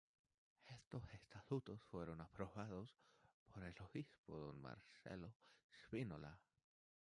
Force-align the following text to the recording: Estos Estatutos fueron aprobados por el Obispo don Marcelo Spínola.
Estos 0.65 1.03
Estatutos 1.13 1.79
fueron 1.91 2.21
aprobados 2.21 2.97
por 3.53 3.63
el 3.63 3.75
Obispo 3.83 4.35
don 4.35 4.59
Marcelo 4.59 5.31
Spínola. 5.79 6.39